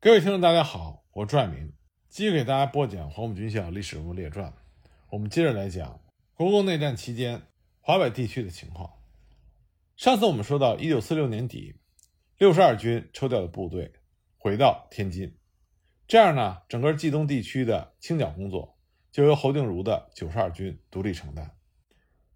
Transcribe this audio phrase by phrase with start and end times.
[0.00, 1.72] 各位听众，大家好，我是朱爱明，
[2.08, 4.54] 继续给大家播讲黄埔军校历史人物列传。
[5.10, 6.00] 我们接着来讲
[6.34, 7.42] 国共内战期间
[7.80, 8.88] 华北地区的情况。
[9.96, 11.80] 上次我们说到，一九四六年底，
[12.36, 13.92] 六十二军抽调的部队
[14.36, 15.36] 回到天津，
[16.06, 18.78] 这样呢，整个冀东地区的清剿工作
[19.10, 21.56] 就由侯定茹的九十二军独立承担。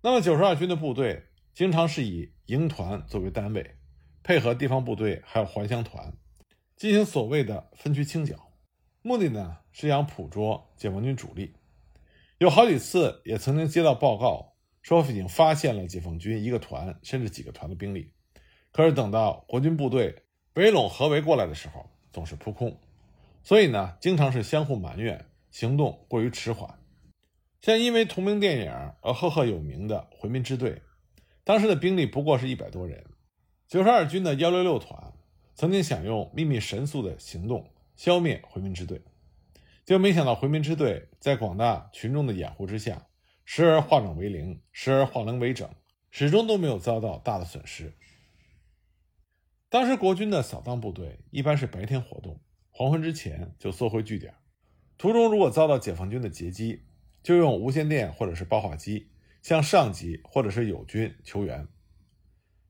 [0.01, 3.77] 那么，九十二军的部队经常是以营团作为单位，
[4.25, 6.13] 配合地方部队还有还乡团。
[6.83, 8.35] 进行所谓的分区清剿，
[9.03, 11.55] 目的呢是想捕捉解放军主力。
[12.39, 18.13] 有好几次也曾经接到报告，说已经发现了解放军一个团甚至几个团的兵力。
[18.73, 22.77] 可是等到国军部队围拢合围过来的时候，总是扑空。
[23.45, 26.81] 所以呢，经常是相互埋怨，行动过于迟缓。
[27.61, 28.73] 像因为同名电影
[29.03, 30.83] 而赫赫有名的回民支队，
[31.45, 33.05] 当时的兵力不过是一百多人。
[33.69, 35.13] 九十二军的幺六六团。
[35.55, 39.03] 曾经想用秘密神速的行动消灭回民支队，
[39.85, 43.07] 就没想到回民支队在广大群众的掩护之下，
[43.45, 45.69] 时而化整为零，时而化零为整，
[46.11, 47.93] 始终都没有遭到大的损失。
[49.69, 54.35] 当时国军的扫荡部队一般是白天活动，黄昏之前就缩回据点，
[54.97, 56.83] 途中如果遭到解放军的截击，
[57.23, 59.11] 就用无线电或者是报话机
[59.43, 61.69] 向上级或者是友军求援。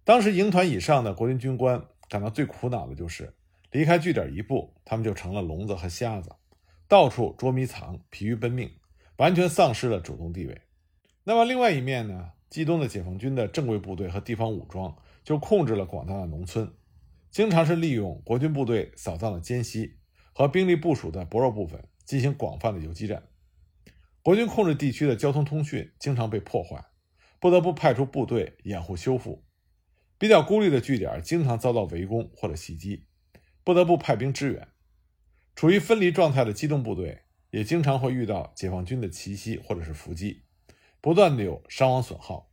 [0.03, 1.86] 当时营团以上的国军军官。
[2.12, 3.32] 感到最苦恼的就是
[3.70, 6.30] 离开据点一步，他们就成了聋子和瞎子，
[6.86, 8.70] 到处捉迷藏，疲于奔命，
[9.16, 10.60] 完全丧失了主动地位。
[11.24, 12.32] 那么另外一面呢？
[12.50, 16.70] 冀东的解放军的正规部队和地方武装就控制了广大的农村，
[17.30, 19.97] 经常是利用国军部队扫荡的间隙
[20.34, 23.22] 和兵力部署的薄弱部分进行广泛的游击战。
[24.22, 26.84] 国军控制地区的交通通讯经常被破坏，
[27.41, 29.42] 不得不派出部队掩护修复。
[30.23, 33.06] 比较孤立的据点经常遭到围攻或者袭击，
[33.65, 34.69] 不得不派兵支援。
[35.56, 40.43] 处于分离状态的机动部队也经常会遇到解放军的奇袭或者是伏击，
[41.00, 42.53] 不断的有伤亡损耗。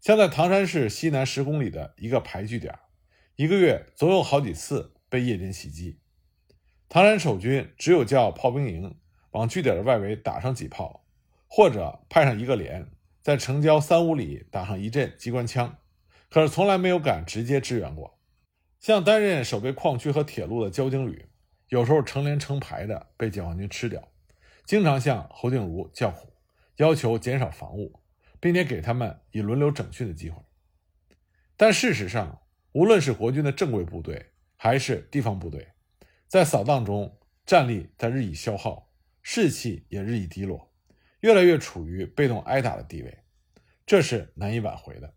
[0.00, 2.76] 像在唐山市西南十公里的一个排据点，
[3.36, 6.00] 一个月总有好几次被夜间袭击。
[6.88, 8.98] 唐山守军只有叫炮兵营
[9.30, 11.06] 往据点的外围打上几炮，
[11.46, 12.90] 或者派上一个连，
[13.20, 15.78] 在城郊三五里打上一阵机关枪。
[16.32, 18.18] 可是从来没有敢直接支援过，
[18.80, 21.28] 像担任守备矿区和铁路的交警旅，
[21.68, 24.08] 有时候成连成排的被解放军吃掉，
[24.64, 26.32] 经常向侯定茹叫苦，
[26.76, 28.00] 要求减少防务，
[28.40, 30.42] 并且给他们以轮流整训的机会。
[31.54, 32.40] 但事实上，
[32.72, 35.68] 无论是国军的正规部队还是地方部队，
[36.28, 38.90] 在扫荡中战力在日益消耗，
[39.20, 40.72] 士气也日益低落，
[41.20, 43.18] 越来越处于被动挨打的地位，
[43.84, 45.12] 这是难以挽回的。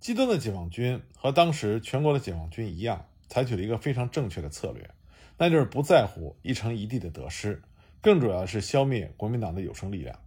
[0.00, 4.88] 冀东的解放军和当时全国的解放军一样，采取了一个非常正确的策略，
[5.36, 7.62] 那就是不在乎一城一地的得失，
[8.00, 10.18] 更主要是消灭国民党的有生力量。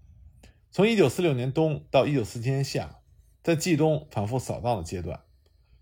[0.69, 2.99] 从1946年冬到1947年夏，
[3.41, 5.21] 在冀东反复扫荡的阶段，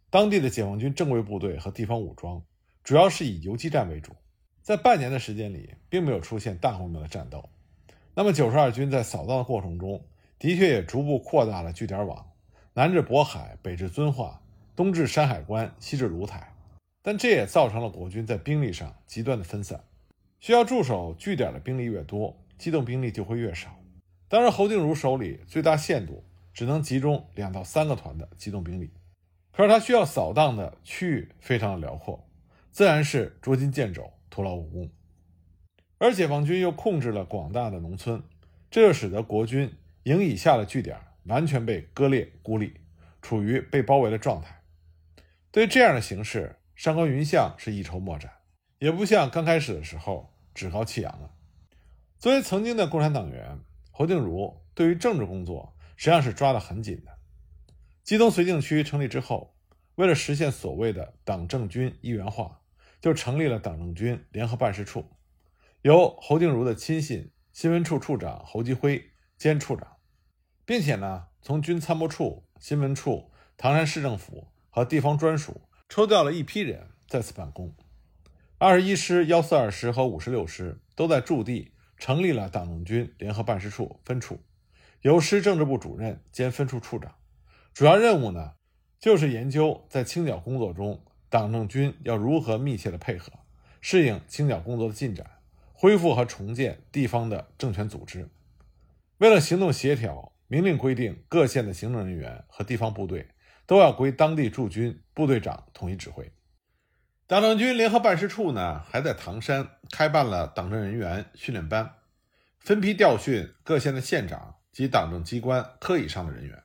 [0.10, 2.42] 当地的解放军正规部队和地方武装
[2.86, 4.14] 主要是以游击战为主，
[4.62, 7.50] 在半年的时间里，并没有出现大规模的战斗。
[8.16, 10.06] 那么九十二军在扫荡的过程中，
[10.40, 12.31] 的确也逐步扩大了据点网。
[12.74, 14.42] 南至渤海，北至遵化，
[14.76, 16.54] 东至山海关，西至芦台，
[17.02, 19.84] 但这也造成了国军在兵力上极端的分散。
[20.40, 23.78] 需要驻守据点的兵力越多，机动兵力就会越少。
[24.30, 26.24] 当然，侯定茹手里最大限度
[26.54, 28.90] 只能集中两到三个团的机动兵力，
[29.52, 32.26] 可是他需要扫荡的区域非常的辽阔，
[32.72, 34.90] 自然是捉襟见肘，徒劳无功。
[35.98, 38.24] 而解放军又控制了广大的农村，
[38.72, 39.74] 这就使得国军
[40.04, 40.98] 营以下的据点。
[41.26, 42.82] 完全被割裂孤立，
[43.22, 44.64] 处于被包围的状态。
[45.52, 48.32] 对于这样的形势，上官云相是一筹莫展，
[48.80, 51.34] 也不像刚开始的时候趾高气扬了。
[52.18, 53.60] 作为曾经的共产党员，
[53.92, 57.12] 侯静茹对于政治工作实际上是抓得很紧的。
[58.04, 59.56] 冀东绥靖区成立之后，
[59.96, 62.62] 为了实现所谓的党政军一元化，
[63.00, 65.06] 就成立了党政军联合办事处，
[65.82, 69.98] 由侯静茹的亲信新闻处处长侯基辉兼处长。
[70.72, 75.60] 并且呢，从军参谋处、新闻处、唐山市政府和地方专署
[75.90, 77.76] 抽调了一批人在此办公。
[78.58, 84.40] 二十一师、幺四二师和五十六师都在驻地成立了党政军联合办事处分处，
[85.02, 87.16] 由师政治部主任兼分处处长。
[87.74, 88.54] 主要任务呢，
[88.98, 93.34] 就是研究在清剿工作中，党政军要如何密切的配合，
[93.82, 95.32] 适应清剿工作的进展，
[95.74, 98.30] 恢复和重建地方的政权组织。
[99.18, 100.31] 为了行动协调。
[100.52, 103.26] 明令规定，各县的行政人员和地方部队
[103.66, 106.30] 都要归当地驻军部队长统一指挥。
[107.26, 111.94] 党政军联合办事处呢，还在唐山开办了党政人员训练班，
[112.60, 116.62] 分批调训各县的县长及党政机关科以上的人员。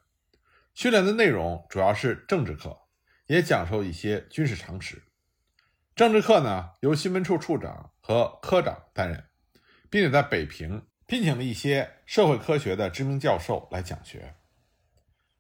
[0.75, 2.77] 训练的内容主要是政治课，
[3.29, 5.01] 也讲授一些军事常识。
[5.95, 9.23] 政治课呢，由新闻处处长和科长担任，
[9.89, 14.35] 并且在北平聘请了一些社会科学的知名教授来讲学。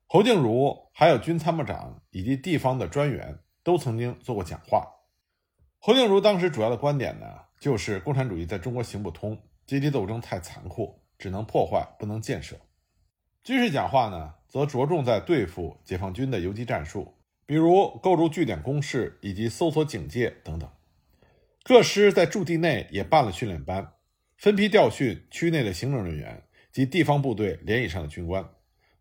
[0.06, 4.86] 侯静茹还有军参谋长以及地方的专员都曾经做过讲话。
[5.78, 7.26] 侯静茹当时主要的观点呢，
[7.58, 9.36] 就是共产主义在中国行不通，
[9.66, 12.56] 阶级斗争太残酷，只能破坏，不能建设。
[13.42, 20.70] 军事讲话呢，则着重在对付解放军的游击战术，比如构筑据点工事以及搜索警戒等等。
[21.64, 23.94] 各师在驻地内也办了训练班，
[24.36, 28.48] 分批调训区内的行政人员及地方部队连以上的军官，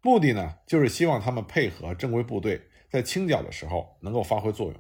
[0.02, 4.76] 目的呢，就是希望他们配合正规部队，在清剿的时候能够发挥作用。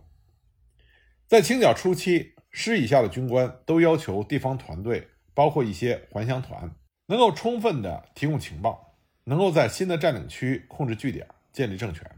[1.28, 6.74] 在清剿初期，师以下的军官都要求地方团队，包括一些还乡团，
[7.08, 12.10] 能够充分的提供情报，能够在新的占领区控制据点，建立政权。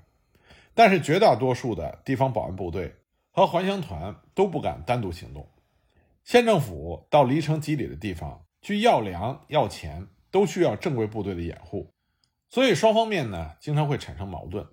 [0.75, 2.93] 但是绝大多数的地方保安部队
[3.31, 5.49] 和还乡团都不敢单独行动。
[6.27, 11.93] 县政府到离城几里的地方去要粮要钱，都需要正规部队的掩护，
[12.49, 14.67] 所以双方面呢经常会产生矛盾。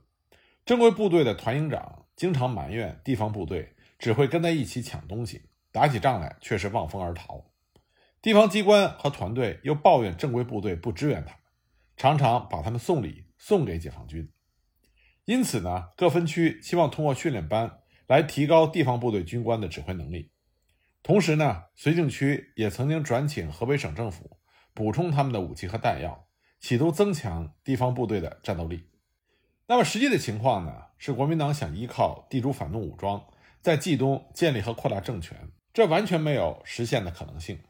[0.67, 3.71] 正规部队的团营长经常埋怨地方部队。
[3.97, 7.53] 只会跟在一起抢东西，打起仗来却是望风而逃。
[8.21, 11.41] 地方机关和团队又抱怨正规部队不支援他们，
[11.97, 14.31] 常常把他们送礼送给解放军。
[15.25, 17.79] 因此呢，各分区希望通过训练班
[18.09, 20.33] 来提高地方部队军官的指挥能力。
[21.05, 24.39] 同时呢，绥靖区也曾经转请河北省政府
[24.73, 26.27] 补充他们的武器和弹药，
[26.59, 28.89] 企图增强地方部队的战斗力。
[29.67, 33.23] 那么实际的情况呢，是国民党想依靠地主反动武装。
[33.61, 37.61] 在冀东建立和扩大政权，这完全没有实现的可能性。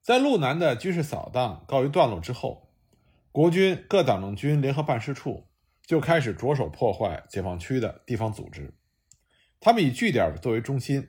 [0.00, 2.72] 在路南的军事扫荡告一段落之后，
[3.30, 5.48] 国军各党政军联合办事处
[5.84, 8.74] 就开始着手破坏解放区的地方组织。
[9.60, 11.08] 他们以据点作为中心，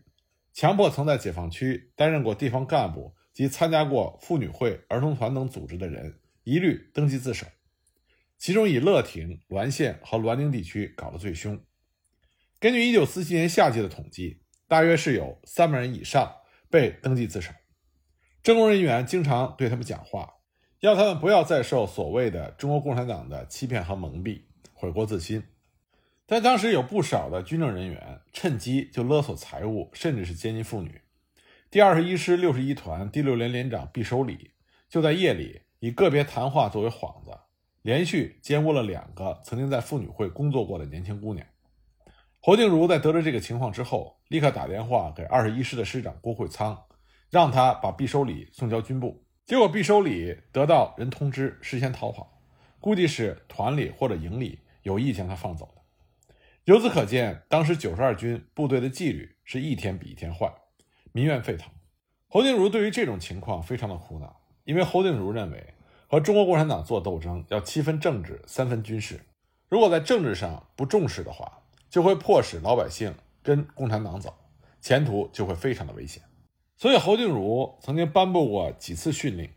[0.54, 7.46] 强迫曾在解放区担任过地方干部及参加过妇女会、儿童团等组织的人一律登记自首。
[8.38, 11.60] 其中以乐亭、滦县和滦宁地区搞得最凶。
[12.60, 16.36] 根据一九四七年夏季的统计，大约是有三万人以上
[16.70, 17.52] 被登记自首。
[18.44, 20.34] 政工人员经常对他们讲话，
[20.80, 24.42] 要他们不要再受所谓的中国共产党的欺骗和蒙蔽，
[24.74, 25.44] 悔过自新。
[26.32, 31.02] 但当时有不少的军政人员趁机就勒索财物，甚至是奸淫妇女。
[31.70, 34.52] 第二十一师六十一团第六连连长毕守礼
[34.88, 37.38] 就在夜里以个别谈话作为幌子，
[37.82, 41.46] 连续奸污了两个曾经在妇女会工作过的年轻姑娘。
[42.40, 46.82] 侯静茹在得知这个情况之后，立刻打电话给二十一师的师长郭会仓，
[47.30, 49.22] 让他把毕守礼送交军部。
[49.46, 52.42] 结果毕守礼得到人通知，事先逃跑，
[52.80, 55.81] 估计是团里或者营里有意将他放走的。
[56.66, 60.54] 由此可见，当时九十二军部队的纪律是一天比一天坏，
[61.12, 61.72] 民怨沸腾。
[62.28, 65.74] 侯静茹对于这种情况非常的苦恼，因为侯静茹认为
[66.06, 69.20] 和中国共产党做斗争要七分政治，三分军事。
[69.70, 74.32] 如果在政治上不重视的话，就会迫使老百姓跟共产党走，
[74.80, 76.22] 前途就会非常的危险。
[76.78, 79.50] 所以侯静茹曾经颁布过几次训令，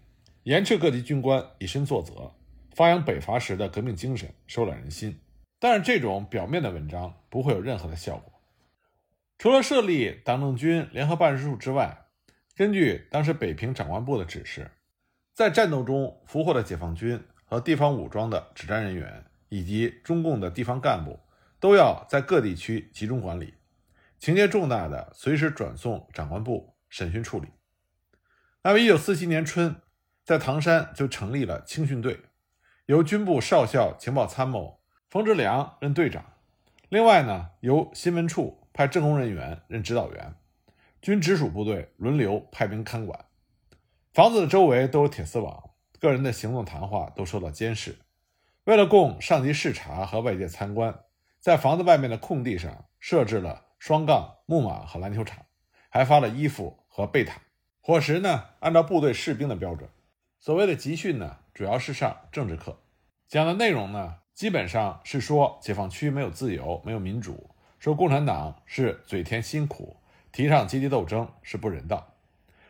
[0.45, 2.33] 严斥各级军官以身作则，
[2.75, 5.21] 发扬北伐时的革命精神，收揽人心。
[5.65, 8.31] 但是这种表面的文章不会有任何的效果。
[9.39, 12.05] 除了设立党政军联合办事处之外，
[12.55, 14.71] 根据当时北平长官部的指示，
[15.33, 21.19] 在战斗中俘获的解放军和地方武装的指战人员，以及中共的地方干部。
[21.59, 23.55] 都要在各地区集中管理，
[24.19, 27.49] 情节重大的随时转送长官部审讯处理。
[28.63, 29.77] 那么，一九四七年春，
[30.27, 32.21] 在唐山就成立了青训队，
[32.85, 34.83] 由军部少校情报参谋
[35.15, 36.25] 冯志良任队长。
[36.89, 40.35] 另外呢，由新闻处派政工人员任指导员，
[41.01, 43.25] 军直属部队轮流派兵看管。
[44.13, 47.97] 房子的周围都有铁丝网，个人的行动谈话都受到监视。
[48.65, 50.99] 为了供上级视察和外界参观。
[51.39, 55.45] 在房子外面的空地上设置了双杠、木马和篮球场，
[55.91, 57.41] 还发了衣服和被毯。
[57.81, 59.89] 伙食呢，按照部队士兵的标准。
[60.41, 62.81] 所谓的集训呢，主要是上政治课，
[63.29, 67.49] 讲的内容呢，基本上是说解放区没有自由，没有民主，
[67.79, 69.97] 说共产党是嘴甜心苦，
[70.33, 72.15] 提倡阶级斗争是不人道。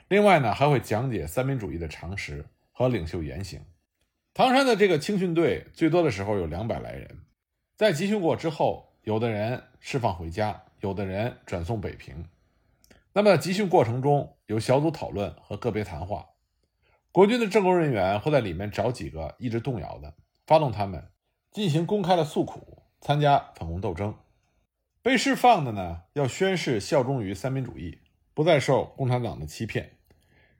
[0.09, 3.62] 另外呢，还会讲解三民主义的常识和领袖言行。
[4.35, 7.18] 唐山的这个青训队最多的时候有两百来人。
[7.76, 12.26] 在集训过之后，有的人释放回家，有的人转送北平。
[13.14, 16.26] 那么集训过程中有小组讨论和个别谈话，
[17.11, 20.12] 国军的政工人员会在里面找几个意志动摇的，
[20.47, 21.02] 发动他们
[21.54, 24.12] 进行公开的诉苦，参加反共斗争。
[25.02, 28.00] 被释放的呢，要宣誓效忠于三民主义，
[28.34, 29.92] 不再受共产党的欺骗。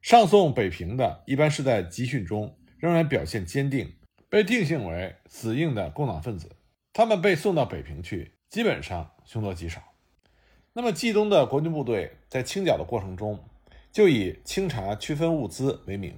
[0.01, 3.97] 上送北平的，一般是在集训中仍然表现坚定，
[4.29, 6.55] 被定性为死硬的共党分子。
[6.93, 9.83] 他们被送到北平去，基本上凶多吉少。
[10.75, 13.43] 那么，冀东的国军部队在清剿的过程中，
[13.91, 16.15] 就以清查区分物资为名，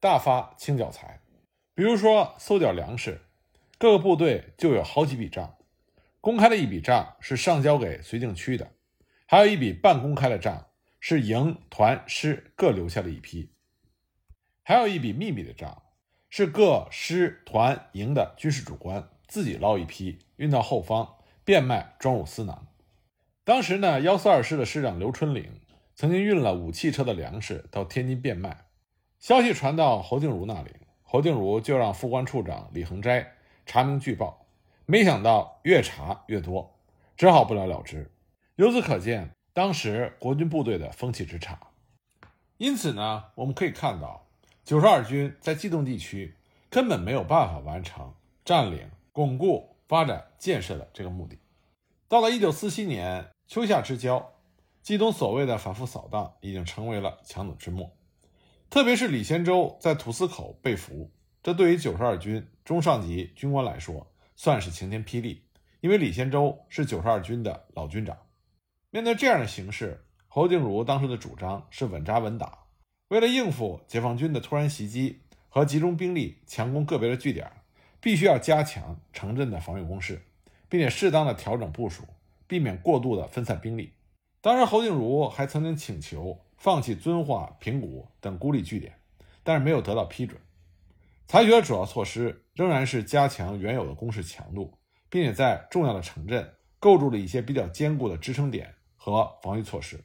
[0.00, 1.20] 大发清剿财。
[1.74, 3.20] 比如说，搜缴粮食，
[3.84, 5.56] 各个部队就有好几笔账。
[6.22, 8.70] 公开的一笔账是上交给绥靖区的，
[9.26, 10.68] 还有一笔半公开的账
[11.00, 13.50] 是营、团、师各留下的一批，
[14.62, 15.82] 还有一笔秘密的账
[16.30, 19.06] 是各师、团、营的军事主官。
[19.28, 22.66] 自己捞一批，运到后方变卖，装入私囊。
[23.44, 25.60] 当时呢，幺四二师的师长刘春岭
[25.94, 28.64] 曾经运了五汽车的粮食到天津变卖。
[29.18, 30.70] 消息传到侯静茹那里，
[31.02, 33.34] 侯静茹就让副官处长李恒斋
[33.66, 34.46] 查明据报。
[34.86, 36.78] 没想到越查越多，
[37.16, 38.10] 只好不了了之。
[38.56, 41.58] 由此可见，当时国军部队的风气之差。
[42.58, 44.26] 因此呢，我们可以看到，
[44.64, 46.34] 九十二军在冀东地区
[46.68, 48.90] 根本没有办法完成占领。
[49.12, 51.38] 巩固、发展、建设的这个目的，
[52.08, 54.32] 到了一九四七年秋夏之交，
[54.82, 57.88] 冀东所谓的反复扫荡已经成为了强弩之末。
[58.68, 61.12] 特别是李先洲在土司口被俘，
[61.44, 65.42] 这对于九十二军中上级军官来说算是晴天霹雳，
[65.82, 68.16] 因为李先洲是九十二军的老军长。
[68.90, 72.60] 面对这样的形势，侯静茹当时的主张是稳扎稳打，
[73.08, 75.20] 为了应付解放军的突然袭击
[75.50, 77.46] 和集中兵力强攻个别的据点。
[78.00, 80.22] 必须要加强城镇的防御工事，
[80.68, 82.04] 并且适当的调整部署，
[82.46, 83.92] 避免过度的分散兵力。
[84.42, 88.98] 当然，侯静茹还曾经请求放弃遵化、平谷等孤立据点，
[89.42, 90.38] 但是没有得到批准。
[91.26, 94.78] 采取的主要措施仍然是加强原有的攻势强度，
[95.08, 100.04] 并且在重要的城镇构筑了一些比较坚固的支撑点和防御措施。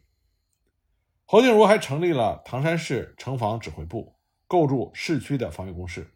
[1.25, 4.15] 侯静茹还成立了唐山市城防指挥部，
[4.47, 6.15] 构筑市区的防御工事。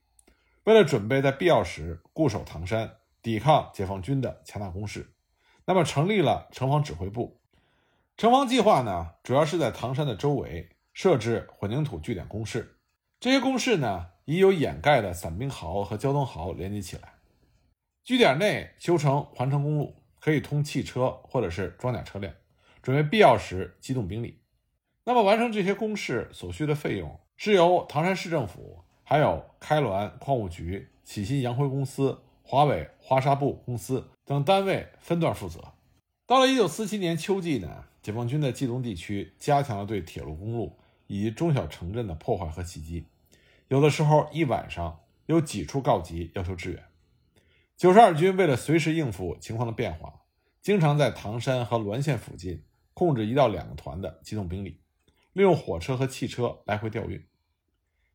[0.63, 5.13] 为了准备在必要时固守唐山，抵抗解放军的强大攻势，
[5.65, 7.41] 那么成立了城防指挥部。
[8.15, 12.79] 城防计划呢，主要是在唐山的周围设置混凝土据点工事。
[13.19, 17.13] 这些工事呢，已有掩盖的散兵壕和交通壕连接起来。
[18.03, 22.33] 据点内修成环城公路，可以通汽车或者是装甲车辆，
[22.81, 24.39] 准备必要时机动兵力。
[25.05, 28.79] 那么完成这些工事所需的费用，是由唐山市政府。
[29.05, 35.59] 还有开滦矿务局、启新洋灰公司、华北花纱布公司等单位分段负责。
[36.25, 40.77] 到了1947年秋季呢，解放军在冀东地区加强了对铁路、公路
[41.07, 43.05] 以及中小城镇的破坏和袭击，
[43.73, 46.83] 有的时候一晚上有几处告急要求支援。
[47.75, 50.21] 九十二军为了随时应付情况的变化，
[50.61, 52.63] 经常在唐山和滦县附近
[52.93, 54.79] 控制一到两个团的机动兵力，
[55.31, 57.27] 利用火车和汽车来回调运。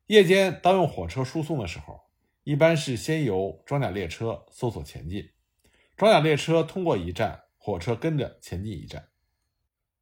[0.06, 2.02] 夜间当用火车输送的时候，
[2.44, 5.28] 一般是先由装甲列车搜索前进，
[5.96, 9.08] 装甲列车通过一站，火车跟着前进一站。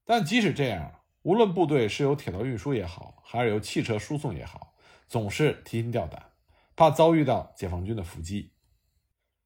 [0.04, 4.74] 但即使这样，无论部队是由铁道运输也好，还是由汽车输送也好，
[5.06, 6.32] 总是提心吊胆，
[6.74, 8.52] 怕遭遇到解放军的伏击。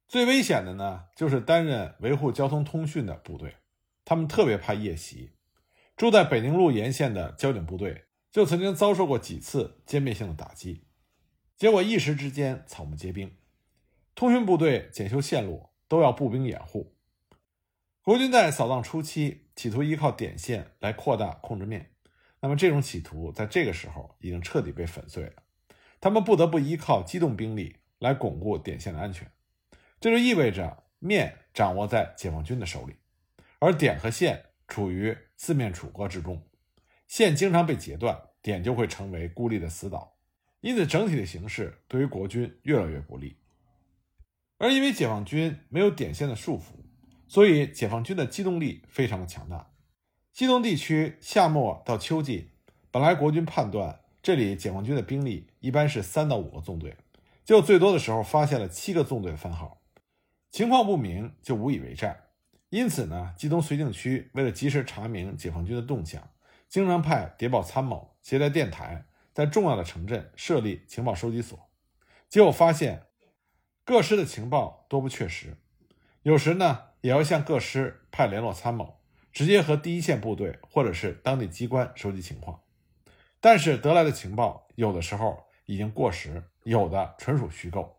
[0.08, 3.56] 最危险的呢，就是担任维护交通通讯的部队，
[4.04, 5.32] 他们特别怕夜袭。
[5.96, 8.06] 住在北宁路沿线的交警部队。
[8.32, 10.86] 就曾经遭受过几次歼灭性的打击，
[11.56, 13.36] 结果一时之间草木皆兵。
[14.14, 16.94] 通讯部队检修线路都要步兵掩护。
[18.02, 21.90] 国军在扫荡初期企图依靠点线来扩大控制面，
[22.38, 25.42] 那么这种企图在这个时候已经彻底被粉碎了。
[26.00, 29.30] 他们不得不依靠机动兵力来巩固点线的安全，
[30.00, 32.94] 这就意味着面掌握在解放军的手里，
[33.58, 36.42] 而点和线处于四面楚歌之中。
[37.06, 40.16] 线经常被截断，点就会成为孤立的死岛，
[40.60, 43.36] 因此整体的形势对于国军越来越不利。
[44.58, 46.84] 而因为解放军没有点线的束缚，
[47.26, 49.72] 所以解放军的机动力非常的强大。
[50.32, 52.52] 冀东地区夏末到秋季，
[52.90, 56.96] 本来国军判断这里解放军的兵力一般是三到五个纵队，
[57.44, 59.80] 就最多的时候发现了七个纵队番号，
[60.50, 62.24] 情况不明就无以为战。
[62.68, 66.28] 因此呢，冀东绥靖区为了及时查明解放军的动向。
[66.68, 71.58] 经常派谍报参谋携带电台，在重要的城镇设立情报收集所，
[72.28, 73.06] 结果发现
[73.84, 75.56] 各师的情报多不确实。
[76.22, 79.00] 有时呢，也要向各师派联络参谋，
[79.32, 82.60] 直接和第一线部队或者是当地机关收集情况。
[83.40, 87.98] 但是得来的情报有的时候已经过时，有的纯属虚构。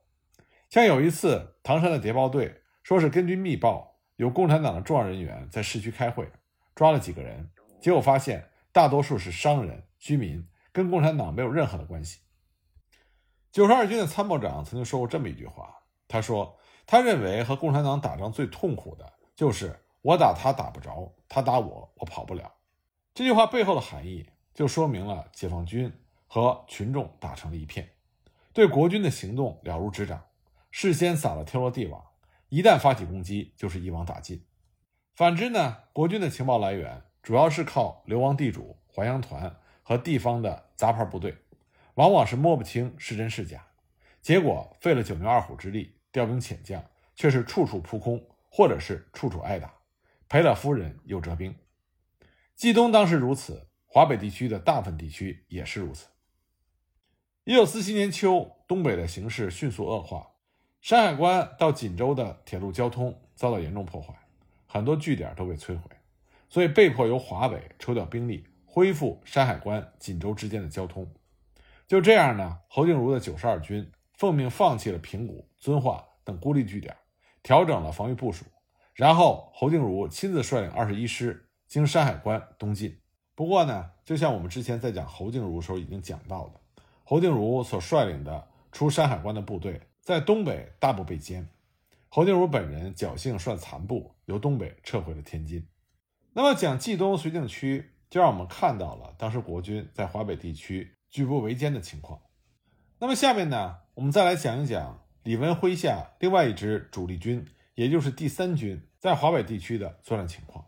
[0.69, 6.31] 像有一次，唐山的谍报队说是根据密报，有共产党的重要人员在市区开会，
[6.75, 7.50] 抓了几个人，
[7.81, 12.19] 结果发现大多数是商人、居民，跟共产党没有任何的关系。
[13.51, 16.57] 九十二军的参谋长曾经说过这么一句话，他说
[16.88, 22.53] ：“他认为和共产党打仗最痛苦的就是我打他打不着，他打我我跑不了。”
[23.13, 25.91] 这句话背后的含义就说明了解放军
[26.27, 27.89] 和群众打成了一片，
[28.53, 30.24] 对国军的行动了如指掌。
[30.70, 32.01] 事先撒了天罗地网，
[32.50, 34.46] 一旦发起攻击，就是一网打尽。
[35.13, 41.38] 反之呢，国军的情报来源主要是靠流亡地主、淮阳团和地方的杂牌部队，
[41.96, 43.67] 往往是摸不清是真是假。
[44.22, 46.84] 结果费了九牛二虎之力，调兵遣将，
[47.15, 49.74] 却是处处扑空，或者是处处挨打，
[50.29, 51.53] 赔了夫人又折兵。
[52.55, 56.07] 冀东当时如此，华北地区的大部分地区也是如此。
[57.43, 60.31] 一九四七年秋，东北的形势迅速恶化。
[60.79, 64.13] 山海关到锦州的铁路交通遭到严重破坏，
[64.65, 65.89] 很多据点都被摧毁，
[66.48, 71.05] 所以被迫由华北抽调兵力恢复山海关、锦州之间的交通。
[71.86, 76.95] 就这样呢，侯静茹的九十二军奉命放弃了平谷、遵化等孤立据点，
[77.43, 78.45] 调整了防御部署，
[78.93, 83.00] 然后侯静茹亲自率领二十一师经山海关东进。
[83.41, 86.60] 不过呢，就像我们之前在讲侯静茹时候已经讲到的，
[87.03, 89.81] 侯静茹所率领的出山海关的部队。
[90.00, 91.48] 在东北大部被歼，
[92.07, 95.67] 侯静茹本人侥幸率残部由东北撤回了天津。
[96.33, 102.21] 那么讲冀东绥靖区，就让我们看到了当时国军在华北地区举步维艰的情况。
[103.00, 107.43] 那么下面呢，我们再来讲一讲李文麾下另外一支主力军，
[107.74, 110.63] 也就是第三军在华北地区的作战情况。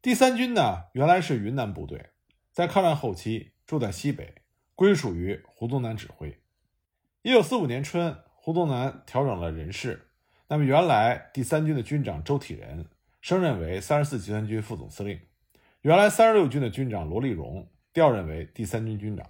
[0.00, 2.10] 第三军呢，原来是云南部队，
[2.52, 4.32] 在抗战后期住在西北，
[4.76, 6.38] 归属于胡宗南指挥。
[7.22, 10.06] 一九四五年春，胡宗南调整了人事，
[10.46, 12.86] 那么原来第三军的军长周体仁
[13.20, 15.18] 升任为三十四集团军副总司令，
[15.80, 19.26] 原来三十六军的军长罗立荣调任为第三军军长。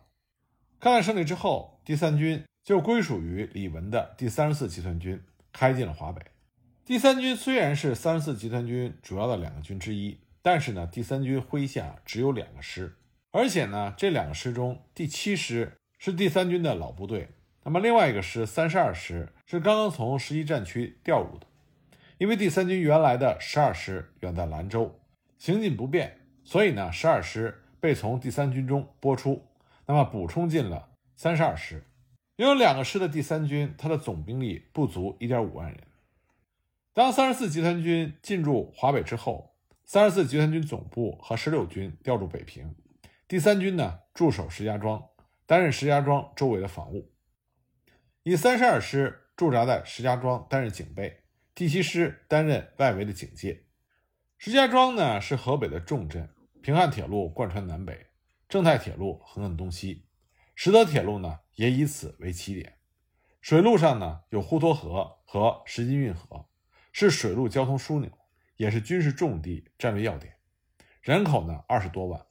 [0.78, 5.18] 抗战胜利之后，第三军就归属于李文的第三十四集团军，
[5.50, 6.20] 开进了华北。
[6.84, 12.96] 第三军虽然是三十四集团军主要的两个军之一，但是呢，第三军麾下只有两个师，
[13.30, 17.28] 而且呢，这两个师中第七师是第三军的老部队。
[17.64, 21.46] 那么另外一个师三十二师是刚刚从十一战区调入的，
[22.16, 24.98] 因为第三军原来的十二师远在兰州，
[25.36, 29.44] 行进不便，所以呢十二师被从第三军中拨出，
[29.86, 31.84] 那么补充进了三十二师。
[32.36, 35.82] 拥有两个师的第三军，它的总兵力不足一点五万人。
[36.94, 39.52] 当三十四集团军进驻华北之后，
[39.90, 42.76] 三十四集团军总部和十六军调驻北平，
[43.26, 45.02] 第三军呢驻守石家庄，
[45.46, 47.10] 担任石家庄周围的防务。
[48.22, 51.22] 以三十二师驻扎在石家庄担任警备，
[51.54, 53.64] 第七师担任外围的警戒。
[54.36, 56.28] 石家庄呢是河北的重镇，
[56.60, 58.08] 平汉铁路贯穿南北，
[58.46, 60.04] 正太铁路横亘东西，
[60.54, 62.74] 实德铁路呢也以此为起点。
[63.40, 66.44] 水路上呢有滹沱河和石津运河，
[66.92, 68.10] 是水路交通枢纽，
[68.58, 70.34] 也是军事重地、战略要点。
[71.00, 72.26] 人口呢二十多万。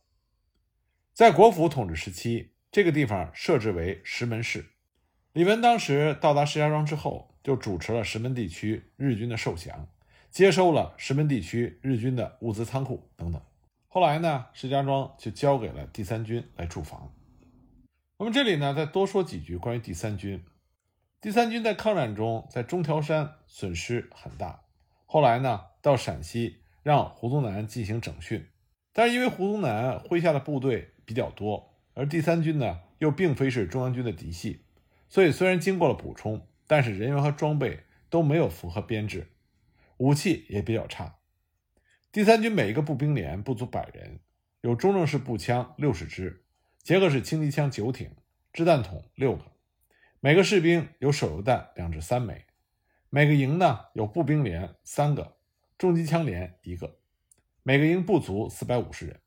[1.14, 4.74] 在国府统治时期，这个地方设置为石门市。
[5.34, 9.88] 李文当时到达石家庄之后，就主持了石门地区日军的受降，
[10.30, 13.42] 接收了石门地区日军的物资仓库等等。
[13.88, 17.14] 后来呢，石家庄就交给了第三军来驻防。
[18.20, 20.44] 那么这里呢，再多说几句关于第三军。
[21.20, 24.62] 第三军在抗战中在中条山损失很大，
[25.10, 28.46] 后来呢，到陕西让胡宗南进行整训，
[28.92, 34.66] 但是因为胡宗南麾下的部队比较多，而第三军呢又并非是中央军的嫡系。
[35.08, 39.32] 所以，虽然经过了补充，但是人员和装备都没有符合编制，
[39.96, 41.16] 武器也比较差。
[42.12, 44.20] 第三军每一个步兵连不足百人，
[44.60, 46.44] 有中正式步枪六十支，
[46.84, 48.12] 捷克式轻机枪九挺，
[48.52, 49.46] 掷弹筒六个。
[50.20, 52.47] 每个士兵有手榴弹两至三枚。
[53.10, 55.38] 每个营呢有步兵连三个，
[55.78, 57.00] 重机枪连一个。
[57.64, 59.20] 每个营不足四百五十人。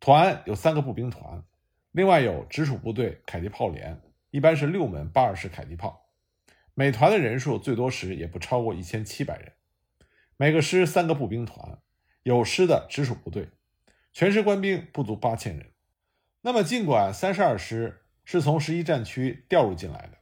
[0.00, 1.44] 团有三个步兵团，
[1.92, 4.00] 另外有直属部队迫击炮连。
[4.30, 6.10] 一般是六门八二式迫击炮，
[6.74, 9.52] 每团的人数最多时也不超过一千七百人。
[10.36, 11.78] 每个师三个步兵团，
[12.24, 13.48] 有师的直属部队，
[14.12, 15.72] 全师官兵不足八千人。
[16.42, 20.17] 那么，尽管三十二师是从十一战区调入进来的，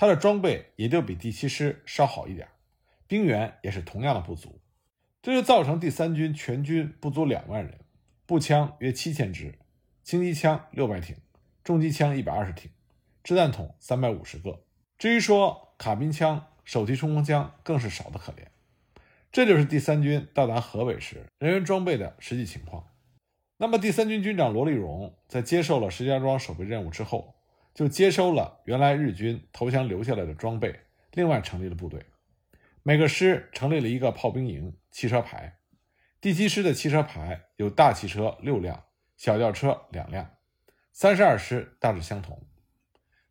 [0.00, 2.46] 它的装备也就比第七师稍好一点，
[3.08, 4.60] 兵员也是同样的不足。
[5.20, 7.80] 这就造成第三军全军不足两万人，
[8.24, 9.58] 步枪约七千支，
[10.04, 11.16] 轻机枪六百挺，
[11.64, 12.70] 重机枪一百二十挺，
[13.24, 14.62] 掷弹筒三百五十个。
[14.96, 18.44] 至于说卡宾枪、手提冲锋枪，更是少得可怜。
[19.32, 22.86] 这就是第三军到达河北时人员装备的实际情况。
[23.56, 27.34] 那么，第三军军长罗立荣在接受了石家庄守备任务之后，
[27.78, 30.80] 就接收了原来日军投降留下来的装备，
[31.12, 32.04] 另外成立了部队。
[32.82, 35.60] 每个师成立了一个炮兵营、汽车排。
[36.20, 38.82] 第七师的汽车排有大汽车六辆，
[39.16, 40.28] 小轿车两辆。
[40.92, 42.48] 三十二师大致相同。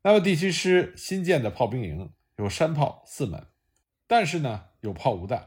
[0.01, 3.47] 那么，第七师新建的炮兵营有山炮四门，
[4.07, 5.45] 但是呢，有炮无弹。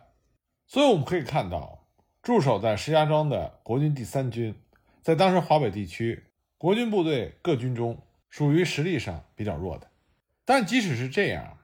[0.66, 1.88] 所以我们可以看到，
[2.20, 4.54] 驻守在石家庄的国军第三军。
[5.00, 6.26] 在当时华北地区，
[6.58, 7.98] 国军部队各军中
[8.30, 9.90] 属于实力上比较弱的。
[10.46, 11.58] 但即使是这样，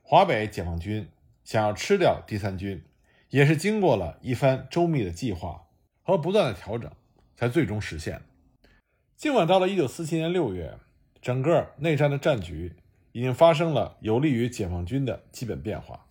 [0.00, 1.10] 华北解放军
[1.44, 2.82] 想要吃掉第三军，
[3.28, 5.66] 也是经过了一番周密的计划
[6.02, 6.90] 和不断的调整，
[7.36, 8.22] 才最终实现。
[9.16, 10.78] 尽管到了1947年6月，
[11.20, 12.74] 整个内战的战局
[13.12, 16.06] 已经发生了有利于解放军的基本变化，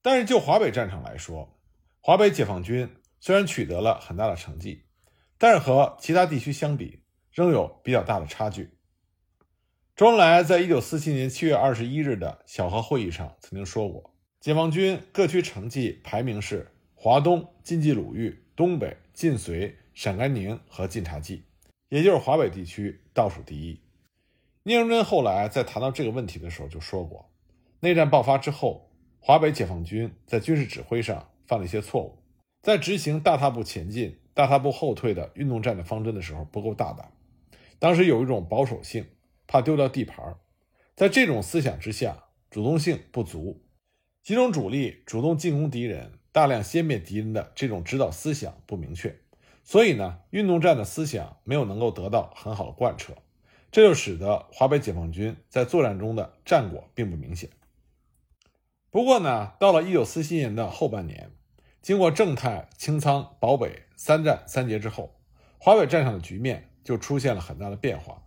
[0.00, 1.58] 但是就华北战场来说，
[2.00, 2.88] 华北解放军
[3.20, 4.84] 虽然取得了很大的成绩。
[5.42, 7.00] 但是和其他地区相比，
[7.32, 8.70] 仍有比较大的差距。
[9.94, 21.44] 周恩来在一九四七年七月二十一日的小河会议上曾经说过，解放军各区成绩排名是华东、晋冀鲁豫、东北、晋绥、陕甘宁和晋察冀，
[21.88, 23.80] 也就是华北地区倒数第一。
[24.62, 27.30] 聂荣臻后来在谈到这个问题的时候就说过，
[27.80, 28.90] 内战爆发之后，
[29.20, 32.18] 华北解放军在军事指挥上犯了一些错误，
[32.62, 34.16] 在执行大踏步前进。
[34.32, 37.12] 大踏步后退的运动战的方针的时候不够大胆，
[37.80, 39.06] 当时有一种保守性，
[39.48, 40.36] 怕丢掉地盘，
[40.94, 43.64] 在这种思想之下，主动性不足，
[44.22, 49.18] 集中主力主动进攻敌人，大量歼灭敌人的这种指导思想不明确，
[49.64, 53.14] 所以呢，运动战的思想没有能够得到很好的贯彻，
[53.72, 57.50] 这就使得华北解放军在作战中的战果并不明显。
[58.90, 61.32] 不过呢，到了一九四七年的后半年。
[61.82, 65.18] 经过正太、清仓、保北三战三捷之后，
[65.56, 68.22] 华北战场的局面就出现了很大的变化。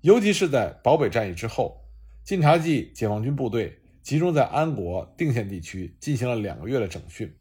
[0.00, 1.84] 尤其是在保北战役之后，
[2.22, 7.34] 晋察冀解放军部队集中在安国、定县地区进行了两个月的整训，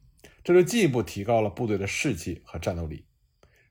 [0.43, 3.05] 这就进一步提高了部队的士气和战斗力。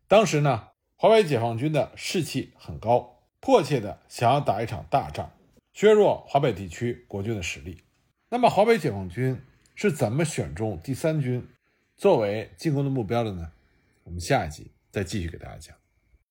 [0.07, 5.33] 当时呢，华北解放军的士气很高，迫切的想要打一场大仗，
[5.73, 7.83] 削弱华北地区国军的实力。
[8.29, 9.41] 那么，华北解放军
[9.75, 11.49] 是怎么选中第三军？
[11.97, 13.53] 作为进攻的目标的呢，
[14.05, 15.82] 我们下一集再继续给大家讲。